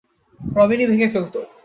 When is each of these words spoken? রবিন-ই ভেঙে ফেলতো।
রবিন-ই 0.39 0.89
ভেঙে 0.91 1.07
ফেলতো। 1.07 1.39